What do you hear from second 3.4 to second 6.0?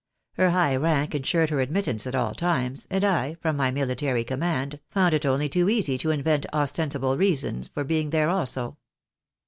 my miUtary command, found it only too easy